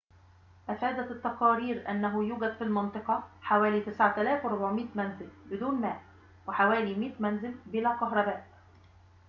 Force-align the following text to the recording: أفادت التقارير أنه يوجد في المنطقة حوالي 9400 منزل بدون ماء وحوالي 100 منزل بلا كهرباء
أفادت 0.69 1.11
التقارير 1.11 1.89
أنه 1.89 2.23
يوجد 2.23 2.53
في 2.57 2.63
المنطقة 2.63 3.23
حوالي 3.41 3.81
9400 3.81 4.85
منزل 4.95 5.29
بدون 5.45 5.75
ماء 5.75 6.01
وحوالي 6.47 6.95
100 6.95 7.11
منزل 7.19 7.55
بلا 7.65 7.95
كهرباء 7.99 8.47